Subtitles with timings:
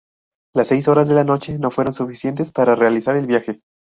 [0.55, 3.61] Las seis horas de la noche no fueron suficientes para realizar el viaje.